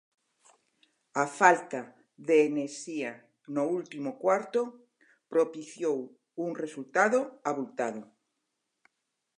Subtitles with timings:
[1.23, 1.81] A falta
[2.27, 3.11] de enerxía
[3.55, 4.61] no último cuarto
[5.33, 5.99] propiciou
[6.45, 8.01] un resultado avultado.